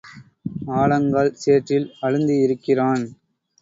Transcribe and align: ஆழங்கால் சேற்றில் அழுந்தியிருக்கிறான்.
ஆழங்கால் 0.75 1.31
சேற்றில் 1.35 1.87
அழுந்தியிருக்கிறான். 2.01 3.05